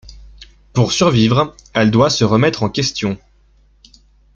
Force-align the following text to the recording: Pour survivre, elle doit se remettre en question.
Pour 0.73 0.93
survivre, 0.93 1.55
elle 1.75 1.91
doit 1.91 2.09
se 2.09 2.23
remettre 2.23 2.63
en 2.63 2.69
question. 2.69 3.19